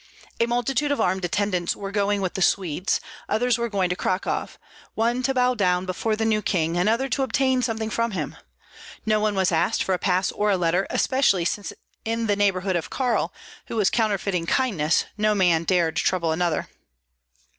[0.39, 4.49] A multitude of armed attendants were going with the Swedes; others were going to Cracow,
[4.95, 8.35] one to bow down before the new king, another to obtain something from him.
[9.05, 11.71] No one was asked for a pass or a letter, especially since
[12.03, 13.31] in the neighborhood of Karl,
[13.67, 16.67] who was counterfeiting kindness, no man dared trouble another.